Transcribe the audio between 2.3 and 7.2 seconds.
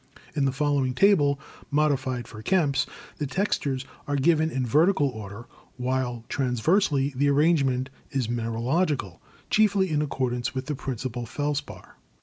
Kemp's) the textures are given in vertical order, while transversely